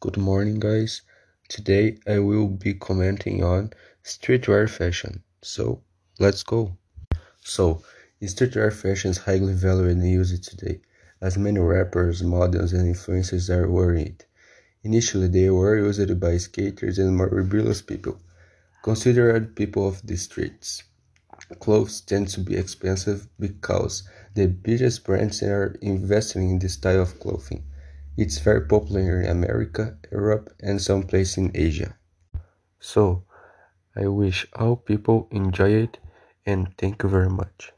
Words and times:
Good 0.00 0.16
morning, 0.16 0.60
guys. 0.60 1.02
Today 1.48 1.98
I 2.06 2.20
will 2.20 2.46
be 2.46 2.72
commenting 2.72 3.42
on 3.42 3.72
streetwear 4.04 4.70
fashion. 4.70 5.24
So, 5.42 5.82
let's 6.20 6.44
go. 6.44 6.76
So, 7.40 7.82
streetwear 8.22 8.72
fashion 8.72 9.10
is 9.10 9.18
highly 9.18 9.54
valued 9.54 9.90
and 9.90 10.08
used 10.08 10.44
today, 10.44 10.82
as 11.20 11.36
many 11.36 11.58
rappers, 11.58 12.22
models, 12.22 12.72
and 12.72 12.94
influencers 12.94 13.50
are 13.50 13.68
wearing 13.68 14.06
it. 14.06 14.26
Initially, 14.84 15.26
they 15.26 15.50
were 15.50 15.76
used 15.76 16.20
by 16.20 16.36
skaters 16.36 17.00
and 17.00 17.16
more 17.16 17.26
rebellious 17.26 17.82
people, 17.82 18.20
considered 18.84 19.56
people 19.56 19.88
of 19.88 20.06
the 20.06 20.16
streets. 20.16 20.84
Clothes 21.58 22.02
tend 22.02 22.28
to 22.28 22.40
be 22.40 22.54
expensive 22.54 23.26
because 23.40 24.04
the 24.34 24.46
biggest 24.46 25.02
brands 25.02 25.42
are 25.42 25.76
investing 25.82 26.50
in 26.50 26.60
this 26.60 26.74
style 26.74 27.02
of 27.02 27.18
clothing. 27.18 27.64
It's 28.18 28.38
very 28.40 28.66
popular 28.66 29.22
in 29.22 29.30
America, 29.30 29.96
Europe, 30.12 30.54
and 30.60 30.78
some 30.82 31.04
places 31.04 31.38
in 31.38 31.52
Asia. 31.54 31.96
So, 32.80 33.24
I 33.96 34.08
wish 34.08 34.46
all 34.54 34.76
people 34.76 35.28
enjoy 35.30 35.72
it 35.72 35.98
and 36.46 36.76
thank 36.78 37.02
you 37.02 37.08
very 37.10 37.30
much. 37.30 37.72